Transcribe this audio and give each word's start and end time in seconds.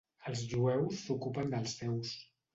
Els 0.29 0.39
jueus 0.53 1.03
s'ocupen 1.03 1.53
dels 1.53 1.77
seus. 1.85 2.17